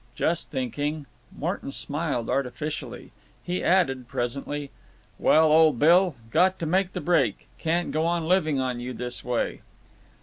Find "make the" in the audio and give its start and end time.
6.65-7.01